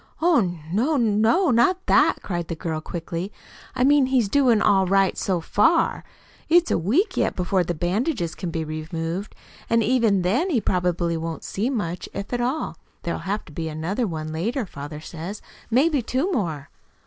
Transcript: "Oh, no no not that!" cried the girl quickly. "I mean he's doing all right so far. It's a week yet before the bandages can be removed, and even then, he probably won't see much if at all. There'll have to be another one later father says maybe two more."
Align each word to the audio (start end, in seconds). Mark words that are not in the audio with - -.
"Oh, 0.19 0.39
no 0.71 0.97
no 0.97 1.51
not 1.51 1.85
that!" 1.85 2.23
cried 2.23 2.47
the 2.47 2.55
girl 2.55 2.81
quickly. 2.81 3.31
"I 3.75 3.83
mean 3.83 4.07
he's 4.07 4.29
doing 4.29 4.59
all 4.59 4.87
right 4.87 5.15
so 5.15 5.39
far. 5.41 6.03
It's 6.49 6.71
a 6.71 6.77
week 6.79 7.17
yet 7.17 7.35
before 7.35 7.63
the 7.63 7.75
bandages 7.75 8.33
can 8.33 8.49
be 8.49 8.63
removed, 8.65 9.35
and 9.69 9.83
even 9.83 10.23
then, 10.23 10.49
he 10.49 10.59
probably 10.59 11.17
won't 11.17 11.43
see 11.43 11.69
much 11.69 12.09
if 12.15 12.33
at 12.33 12.41
all. 12.41 12.77
There'll 13.03 13.19
have 13.29 13.45
to 13.45 13.51
be 13.51 13.69
another 13.69 14.07
one 14.07 14.33
later 14.33 14.65
father 14.65 15.01
says 15.01 15.39
maybe 15.69 16.01
two 16.01 16.31
more." 16.31 16.69